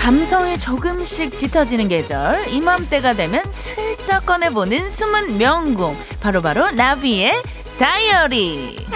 [0.00, 7.42] 감성이 조금씩 짙어지는 계절 이맘때가 되면 슬쩍 꺼내보는 숨은 명곡 바로 바로 나비의
[7.78, 8.86] 다이어리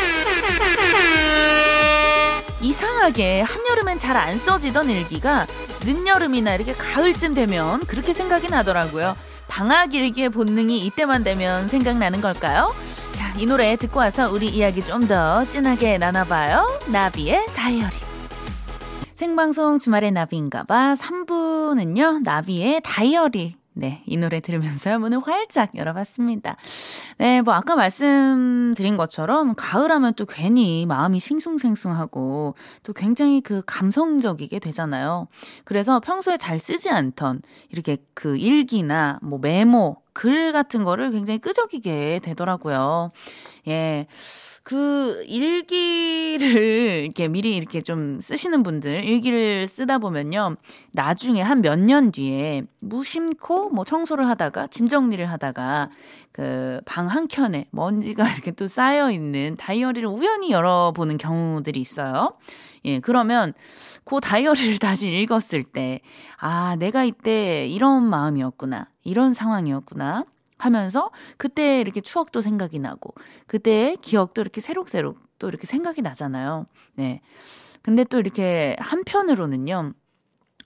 [2.62, 5.46] 이상하게 한여름엔 잘 안 써지던 일기가
[5.84, 9.14] 늦여름이나 이렇게 가을쯤 되면 그렇게 생각이 나더라고요
[9.48, 12.74] 방학 일기의 본능이 이때만 되면 생각나는 걸까요?
[13.12, 16.80] 자, 이 노래 듣고 와서 우리 이야기 좀 더 진하게 나눠봐요.
[16.86, 18.03] 나비의 다이어리.
[19.14, 26.56] 생방송 주말의 나비인가봐 3부는요, 나비의 다이어리 네, 이 노래 들으면서요, 문을 활짝 열어봤습니다.
[27.18, 34.60] 네, 뭐, 아까 말씀드린 것처럼, 가을 하면 또 괜히 마음이 싱숭생숭하고, 또 굉장히 그 감성적이게
[34.60, 35.26] 되잖아요.
[35.64, 42.20] 그래서 평소에 잘 쓰지 않던, 이렇게 그 일기나 뭐 메모, 글 같은 거를 굉장히 끄적이게
[42.22, 43.10] 되더라고요.
[43.68, 44.06] 예.
[44.62, 50.56] 그 일기를 이렇게 미리 이렇게 좀 쓰시는 분들 일기를 쓰다 보면요.
[50.92, 55.90] 나중에 한 몇 년 뒤에 무심코 뭐 청소를 하다가 짐 정리를 하다가
[56.32, 62.34] 그 방 한 켠에 먼지가 이렇게 또 쌓여 있는 다이어리를 우연히 열어보는 경우들이 있어요.
[62.84, 63.54] 예, 그러면
[64.04, 66.00] 그 다이어리를 다시 읽었을 때,
[66.38, 68.88] 아, 내가 이때 이런 마음이었구나.
[69.02, 70.24] 이런 상황이었구나.
[70.56, 73.12] 하면서 그때 이렇게 추억도 생각이 나고
[73.48, 76.66] 그때의 기억도 이렇게 새록새록 또 이렇게 생각이 나잖아요.
[76.94, 77.20] 네.
[77.82, 79.92] 근데 또 이렇게 한편으로는요.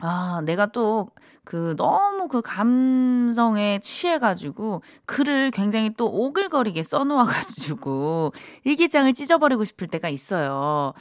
[0.00, 1.10] 아, 내가 또
[1.48, 8.34] 그 너무 그 감성에 취해가지고 글을 굉장히 또 오글거리게 써놓아가지고
[8.64, 10.92] 일기장을 찢어버리고 싶을 때가 있어요.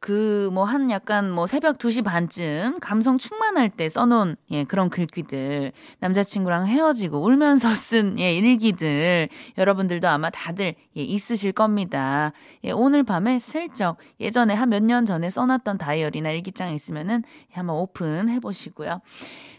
[0.00, 5.72] 그 뭐 한 약간 뭐 새벽 2시 반쯤 감성 충만할 때 써놓은 예 그런 글귀들
[6.00, 9.28] 남자친구랑 헤어지고 울면서 쓴 예 일기들
[9.58, 12.32] 여러분들도 아마 다들 예 있으실 겁니다.
[12.64, 18.40] 예 오늘 밤에 슬쩍 예전에 한 몇 년 전에 써놨던 다이어리나 일기장 있으면은 한번 오픈해
[18.40, 19.00] 보시고요.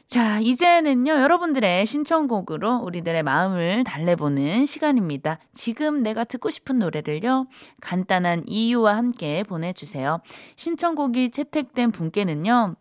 [0.09, 5.37] 자, 이제는요, 여러분들의 신청곡으로 우리들의 마음을 달래보는 시간입니다.
[5.53, 7.45] 지금 내가 듣고 싶은 노래를요,
[7.79, 10.21] 간단한 이유와 함께 보내주세요.
[10.55, 12.75] 신청곡이 채택된 분께는요,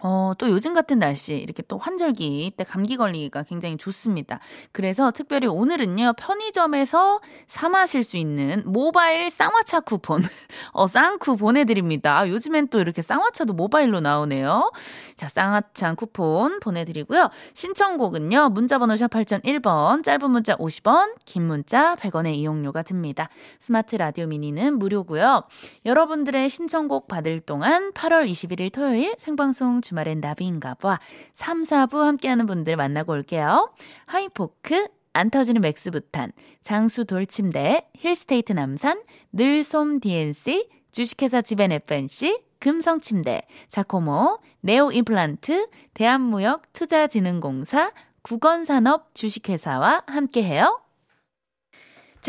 [0.00, 4.38] 어, 또 요즘 같은 날씨, 이렇게 또 환절기 때 감기 걸리기가 굉장히 좋습니다.
[4.72, 10.22] 그래서 특별히 오늘은요, 편의점에서 사 마실 수 있는 모바일 쌍화차 쿠폰,
[10.72, 12.28] 어, 쌍쿠 보내드립니다.
[12.28, 14.70] 요즘엔 또 이렇게 쌍화차도 모바일로 나오네요.
[15.16, 17.30] 자, 쌍화차 쿠폰 보내드리고요.
[17.54, 23.28] 신청곡은요, 문자번호 샵 8001번, 짧은 문자 50원, 긴 문자 100원의 이용료가 듭니다.
[23.58, 25.42] 스마트 라디오 미니는 무료고요.
[25.84, 30.98] 여러분들의 신청곡 받을 동안 8월 21일 토요일 생방송 주말엔 나비인가 봐.
[31.32, 33.72] 3, 4부 함께하는 분들 만나고 올게요.
[34.06, 44.40] 하이포크, 안 터지는 맥스부탄, 장수 돌침대, 힐스테이트 남산, 늘솜 DNC, 주식회사 지벤 FNC, 금성침대, 자코모,
[44.60, 50.80] 네오 임플란트, 대한무역 투자진흥공사, 국건산업 주식회사와 함께해요.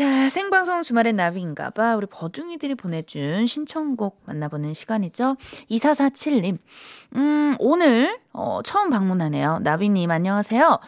[0.00, 1.94] 자, 생방송 주말엔 나비인가봐.
[1.96, 5.36] 우리 버둥이들이 보내준 신청곡 만나보는 시간이죠.
[5.70, 6.56] 2447님.
[7.16, 9.58] 음, 오늘, 어, 처음 방문하네요.
[9.58, 10.78] 나비님, 안녕하세요.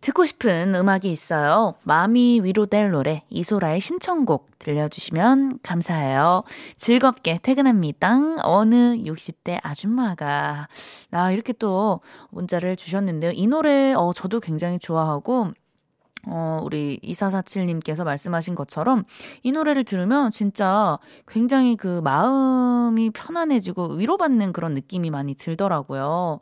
[0.00, 1.74] 듣고 싶은 음악이 있어요.
[1.82, 6.44] 마음이 위로될 노래, 이소라의 신청곡 들려주시면 감사해요.
[6.78, 8.38] 즐겁게 퇴근합니다.
[8.42, 10.68] 어느 60대 아줌마가.
[11.10, 12.00] 나 이렇게 또
[12.30, 13.32] 문자를 주셨는데요.
[13.34, 15.52] 이 노래, 어, 저도 굉장히 좋아하고,
[16.26, 19.04] 어, 우리 2447님께서 말씀하신 것처럼
[19.42, 20.98] 이 노래를 들으면 진짜
[21.28, 26.40] 굉장히 그 마음이 편안해지고 위로받는 그런 느낌이 많이 들더라고요.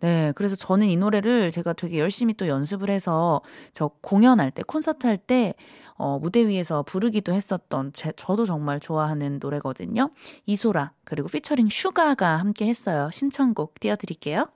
[0.00, 0.32] 네.
[0.36, 3.42] 그래서 저는 이 노래를 제가 되게 열심히 또 연습을 해서
[3.72, 5.54] 저 공연할 때, 콘서트 할 때,
[5.94, 10.10] 어, 무대 위에서 부르기도 했었던 제, 저도 정말 좋아하는 노래거든요.
[10.46, 13.10] 이소라, 그리고 피처링 슈가가 함께 했어요.
[13.12, 14.46] 신청곡 띄워드릴게요.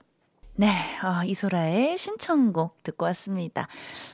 [0.55, 0.67] 네,
[1.03, 3.67] 어, 이소라의 신청곡 듣고 왔습니다.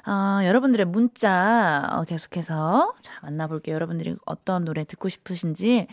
[0.08, 3.76] 어, 여러분들의 문자 어, 계속해서 자, 만나볼게요.
[3.76, 5.88] 여러분들이 어떤 노래 듣고 싶으신지.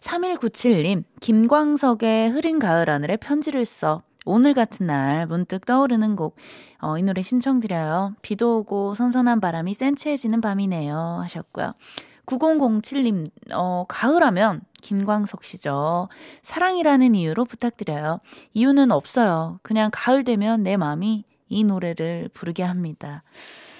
[0.00, 4.02] 3197님, 김광석의 흐린 가을 하늘에 편지를 써.
[4.24, 6.36] 오늘 같은 날 문득 떠오르는 곡,
[6.80, 8.14] 어, 이 노래 신청드려요.
[8.22, 11.18] 비도 오고 선선한 바람이 센치해지는 밤이네요.
[11.22, 11.74] 하셨고요.
[12.24, 16.08] 9007님, 어, 가을 하면 김광석 씨죠.
[16.42, 18.20] 사랑이라는 이유로 부탁드려요.
[18.54, 19.58] 이유는 없어요.
[19.62, 23.22] 그냥 가을 되면 내 마음이 이 노래를 부르게 합니다.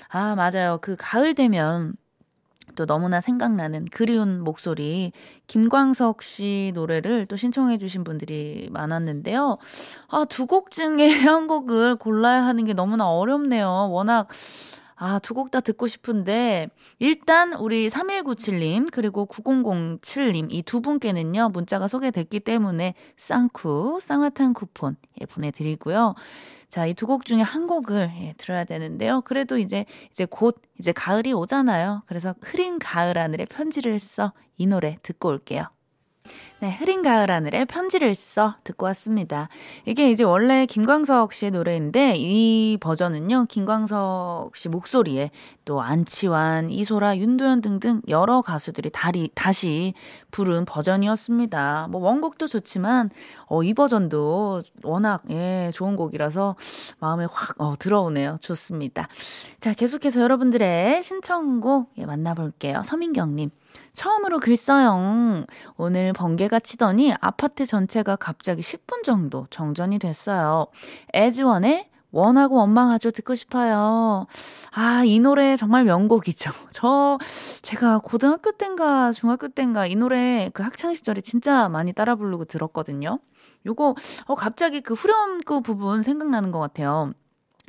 [0.08, 0.78] 아, 맞아요.
[0.82, 1.94] 그 가을 되면
[2.76, 5.12] 또 너무나 생각나는 그리운 목소리
[5.48, 9.58] 김광석 씨 노래를 또 신청해 주신 분들이 많았는데요.
[10.08, 13.88] 아, 두 곡 중에 한 곡을 골라야 하는 게 너무나 어렵네요.
[13.90, 14.28] 워낙
[15.02, 16.68] 아, 두 곡 다 듣고 싶은데,
[16.98, 25.24] 일단 우리 3197님, 그리고 9007님, 이 두 분께는요, 문자가 소개됐기 때문에 쌍쿠, 쌍화탕 쿠폰, 예,
[25.26, 26.14] 보내드리고요.
[26.68, 29.22] 자, 이 두 곡 중에 한 곡을 예, 들어야 되는데요.
[29.22, 32.02] 그래도 이제, 이제 곧, 이제 가을이 오잖아요.
[32.06, 35.64] 그래서 흐린 가을 하늘에 편지를 써 이 노래 듣고 올게요.
[36.62, 39.48] 네, 흐린 가을 하늘에 편지를 써 듣고 왔습니다.
[39.86, 43.46] 이게 이제 원래 김광석 씨의 노래인데 이 버전은요.
[43.48, 45.30] 김광석 씨 목소리에
[45.64, 49.94] 또 안치환, 이소라, 윤도현 등등 여러 가수들이 다리, 다시
[50.32, 51.88] 부른 버전이었습니다.
[51.90, 53.08] 뭐 원곡도 좋지만
[53.46, 56.56] 어, 이 버전도 워낙 예, 좋은 곡이라서
[56.98, 58.36] 마음에 확 어, 들어오네요.
[58.42, 59.08] 좋습니다.
[59.60, 62.82] 자, 계속해서 여러분들의 신청곡 예, 만나볼게요.
[62.84, 63.50] 서민경 님.
[63.92, 65.44] 처음으로 글 써요.
[65.76, 70.66] 오늘 번개 가 치더니 아파트 전체가 갑자기 10분 정도 정전이 됐어요.
[71.14, 74.26] 에즈원의 원하고 원망하죠 듣고 싶어요.
[74.72, 76.50] 아, 이 노래 정말 명곡이죠.
[76.72, 77.18] 저
[77.62, 83.20] 제가 고등학교 땐가 중학교 땐가 이 노래 그 학창 시절에 진짜 많이 따라 부르고 들었거든요.
[83.64, 83.94] 요거
[84.26, 87.12] 어 갑자기 그 후렴구 부분 생각나는 것 같아요.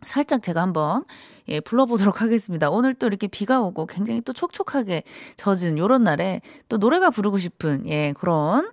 [0.03, 1.05] 살짝 제가 한번
[1.47, 2.69] 예, 불러보도록 하겠습니다.
[2.69, 5.03] 오늘 또 이렇게 비가 오고 굉장히 또 촉촉하게
[5.35, 8.71] 젖은 요런 날에 또 노래가 부르고 싶은 예, 그런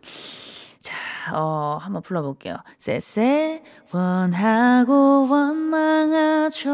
[0.80, 0.94] 자,
[1.34, 2.56] 어, 한번 불러볼게요.
[2.78, 6.64] 쎄쎄, 원하고 원망하죠.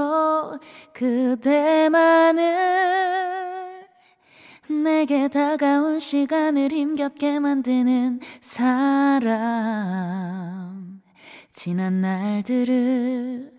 [0.92, 2.34] 그대만을
[4.68, 9.34] 내게 다가올 시간을 힘겹게 만드는 사람.
[11.52, 13.52] 지난 날들을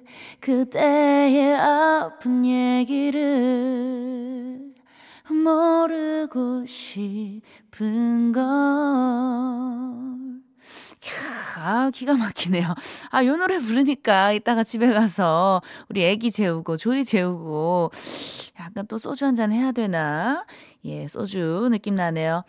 [0.46, 3.26] 그때의 아픈 얘기를
[5.28, 8.44] 모르고 싶은 걸.
[11.58, 12.76] 아, 기가 막히네요.
[13.10, 17.92] 아, 요 노래 부르니까 이따가 집에 가서 우리 애기 재우고, 조이 재우고,
[18.60, 20.46] 약간 또 소주 한 잔 해야 되나?
[20.86, 22.44] 예, 소주 느낌 나네요.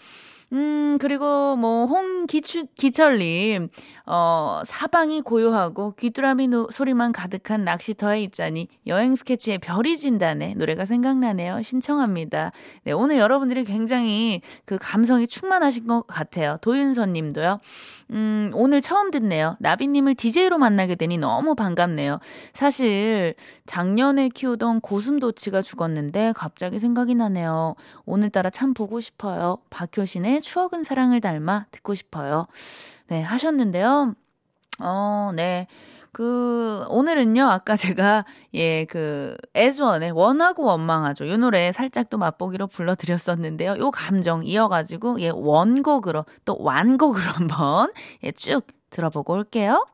[0.52, 3.68] 음, 그리고 뭐, 홍기추, 기철님,
[4.06, 11.62] 어, 사방이 고요하고 귀뚜라미 노, 소리만 가득한 낚시터에 있자니 여행 스케치의 별이 진다네 노래가 생각나네요.
[11.62, 12.52] 신청합니다.
[12.84, 16.58] 네, 오늘 여러분들이 굉장히 그 감성이 충만하신 것 같아요.
[16.60, 17.58] 도윤선 님도요.
[18.12, 19.56] 음, 오늘 처음 듣네요.
[19.58, 22.20] 나비님을 DJ로 만나게 되니 너무 반갑네요.
[22.52, 23.34] 사실
[23.66, 27.74] 작년에 키우던 고슴도치가 죽었는데 갑자기 생각이 나네요.
[28.04, 29.58] 오늘 따라 참 보고 싶어요.
[29.70, 32.46] 박효신의 추억은 사랑을 닮아 듣고 싶어요.
[33.08, 34.14] 네, 하셨는데요.
[34.80, 35.66] 어, 네.
[36.12, 38.24] 그, 오늘은요, 아까 제가,
[38.54, 41.28] 예, 그, 에즈원의 원하고 원망하죠.
[41.28, 43.76] 요 노래 살짝 또 맛보기로 불러드렸었는데요.
[43.78, 47.92] 요 감정 이어가지고, 예, 원곡으로, 또 완곡으로 한번,
[48.24, 49.84] 예, 쭉 들어보고 올게요.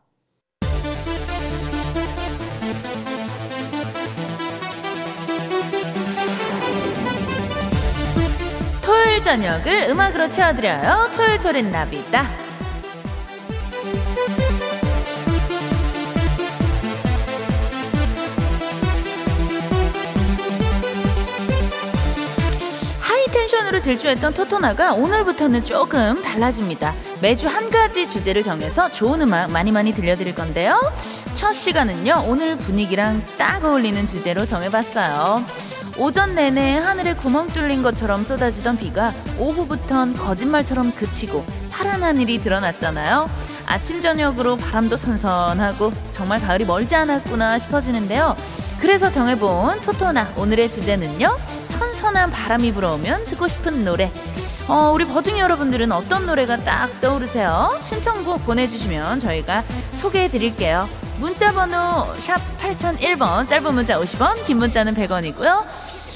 [9.23, 11.11] 저녁을 음악으로 채워드려요.
[11.17, 12.43] 토요일 토렌 나비다.
[23.33, 26.95] 텐션으로 질주했던 토토나가 오늘부터는 조금 달라집니다.
[27.21, 30.79] 매주 한 가지 주제를 정해서 좋은 음악 많이 많이 들려드릴 건데요.
[31.35, 35.45] 첫 시간은요, 오늘 분위기랑 딱 어울리는 주제로 정해봤어요.
[35.99, 43.29] 오전 내내 하늘에 구멍 뚫린 것처럼 쏟아지던 비가 오후부턴 거짓말처럼 그치고 파란 하늘이 드러났잖아요.
[43.67, 48.35] 아침 저녁으로 바람도 선선하고 정말 가을이 멀지 않았구나 싶어지는데요.
[48.81, 51.37] 그래서 정해본 토토나 오늘의 주제는요.
[51.79, 54.11] 선선한 바람이 불어오면 듣고 싶은 노래.
[54.69, 57.79] 어, 우리 버둥이 여러분들은 어떤 노래가 딱 떠오르세요?
[57.83, 59.63] 신청곡 보내주시면 저희가
[60.01, 60.89] 소개해 드릴게요.
[61.23, 65.65] 문자번호 샵 8001번, 짧은 문자 50원, 긴 문자는 100원이고요.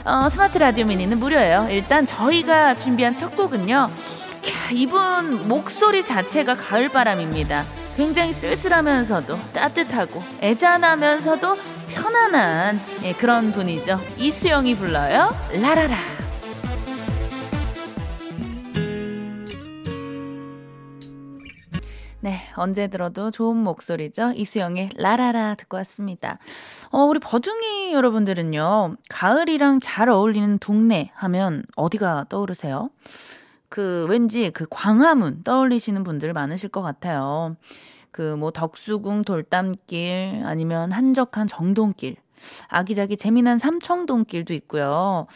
[0.04, 1.68] 어, 스마트 라디오 미니는 무료예요.
[1.70, 3.88] 일단 저희가 준비한 첫 곡은요.
[4.72, 7.64] 이분 목소리 자체가 가을바람입니다.
[7.96, 11.56] 굉장히 쓸쓸하면서도 따뜻하고 애잔하면서도
[11.94, 14.00] 편안한 예, 그런 분이죠.
[14.18, 15.34] 이수영이 불러요.
[15.52, 16.15] 라라라.
[22.58, 24.32] 언제 들어도 좋은 목소리죠.
[24.34, 26.38] 이수영의 라라라 듣고 왔습니다.
[26.90, 32.90] 어, 우리 버둥이 여러분들은요, 가을이랑 잘 어울리는 동네 하면 어디가 떠오르세요?
[33.68, 37.56] 그 왠지 그 광화문 떠올리시는 분들 많으실 것 같아요.
[38.12, 42.16] 그 뭐 덕수궁 돌담길 아니면 한적한 정동길
[42.68, 45.26] 아기자기 재미난 삼청동길도 있고요.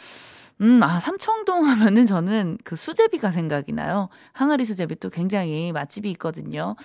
[0.61, 4.09] 음, 아, 삼청동 하면은 저는 그 수제비가 생각이 나요.
[4.33, 6.75] 항아리 수제비 또 굉장히 맛집이 있거든요.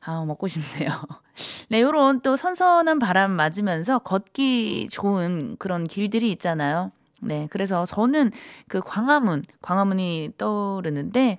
[0.00, 0.90] 아, 먹고 싶네요.
[1.68, 6.92] 네, 요런 또 선선한 바람 맞으면서 걷기 좋은 그런 길들이 있잖아요.
[7.20, 8.30] 네, 그래서 저는
[8.68, 11.38] 그 광화문, 광화문이 떠오르는데,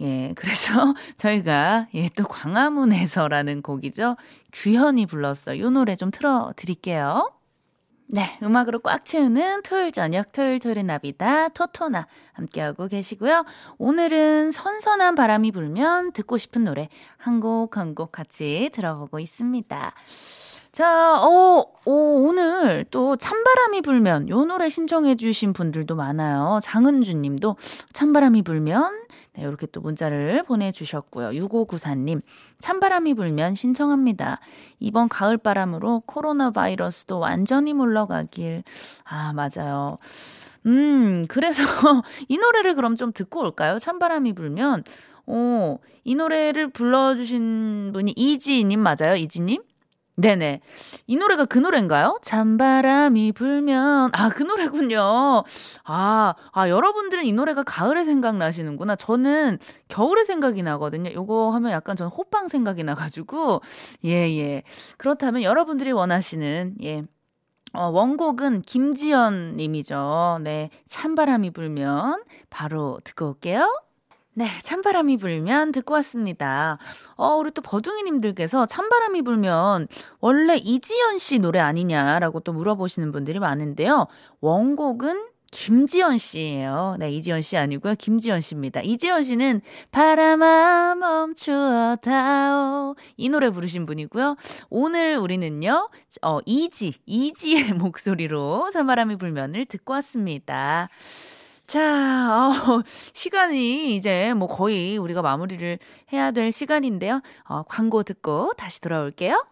[0.00, 4.16] 예, 그래서 저희가, 예, 또 광화문에서라는 곡이죠.
[4.52, 5.58] 규현이 불렀어.
[5.58, 7.32] 요 노래 좀 틀어 드릴게요.
[8.10, 13.44] 네, 음악으로 꽉 채우는 토요일 저녁, 토요일 토요일의 나비다, 토토나 함께하고 계시고요.
[13.76, 16.88] 오늘은 선선한 바람이 불면 듣고 싶은 노래
[17.18, 19.92] 한 곡 한곡 같이 들어보고 있습니다.
[20.78, 26.60] 자, 어, 어, 오늘 또 찬바람이 불면 요 노래 신청해 주신 분들도 많아요.
[26.62, 27.56] 장은주 님도
[27.92, 28.92] 찬바람이 불면
[29.32, 31.30] 네, 이렇게 또 문자를 보내 주셨고요.
[31.30, 32.22] 6594님,
[32.60, 34.38] 찬바람이 불면 신청합니다.
[34.78, 38.62] 이번 가을 바람으로 코로나 바이러스도 완전히 물러가길.
[39.02, 39.98] 아, 맞아요.
[40.66, 41.64] 음, 그래서
[42.28, 43.80] 이 노래를 그럼 좀 듣고 올까요?
[43.80, 44.84] 찬바람이 불면.
[45.26, 49.16] 어, 이 노래를 불러 주신 분이 이지님 맞아요?
[49.16, 49.60] 이지님?
[50.18, 50.60] 네네.
[51.06, 52.18] 이 노래가 그 노래인가요?
[52.22, 54.10] 잔바람이 불면.
[54.12, 55.44] 아, 그 노래군요.
[55.84, 58.96] 아, 아, 여러분들은 이 노래가 가을에 생각나시는구나.
[58.96, 61.12] 저는 겨울에 생각이 나거든요.
[61.12, 63.62] 요거 하면 약간 전 호빵 생각이 나가지고.
[64.06, 64.64] 예, 예.
[64.96, 67.04] 그렇다면 여러분들이 원하시는, 예.
[67.72, 70.40] 어, 원곡은 김지연 님이죠.
[70.42, 70.70] 네.
[70.86, 73.68] 찬바람이 불면 바로 듣고 올게요.
[74.38, 76.78] 네, 찬바람이 불면 듣고 왔습니다.
[77.16, 79.88] 어, 우리 또 버둥이님들께서 찬바람이 불면
[80.20, 84.06] 원래 이지연 씨 노래 아니냐라고 또 물어보시는 분들이 많은데요.
[84.40, 86.94] 원곡은 김지연 씨예요.
[87.00, 87.96] 네, 이지연 씨 아니고요.
[87.98, 88.80] 김지연 씨입니다.
[88.80, 94.36] 이지연 씨는 바람아 멈추어다오 이 노래 부르신 분이고요.
[94.70, 95.90] 오늘 우리는요.
[96.22, 100.90] 어, 이지, 이지의 목소리로 찬바람이 불면을 듣고 왔습니다.
[101.68, 102.82] 자, 어,
[103.12, 105.78] 시간이 이제 뭐 거의 우리가 마무리를
[106.14, 107.20] 해야 될 시간인데요.
[107.44, 109.44] 어, 광고 듣고 다시 돌아올게요.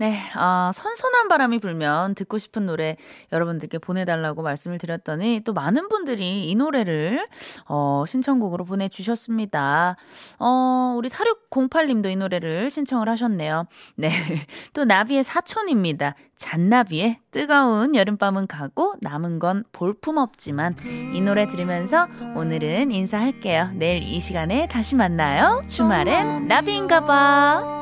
[0.00, 2.96] 네, 아, 선선한 바람이 불면 듣고 싶은 노래
[3.32, 7.28] 여러분들께 보내달라고 말씀을 드렸더니 또 많은 분들이 이 노래를
[7.68, 9.96] 어, 신청곡으로 보내주셨습니다.
[10.38, 13.66] 어, 우리 4608님도 이 노래를 신청을 하셨네요.
[13.96, 14.10] 네,
[14.72, 16.14] 또 나비의 사촌입니다.
[16.34, 20.76] 잔나비의 뜨거운 여름밤은 가고 남은 건 볼품없지만
[21.12, 23.72] 이 노래 들으면서 오늘은 인사할게요.
[23.74, 25.62] 내일 이 시간에 다시 만나요.
[25.68, 27.79] 주말엔 나비인가봐.